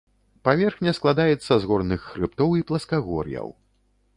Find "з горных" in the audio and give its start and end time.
1.65-2.07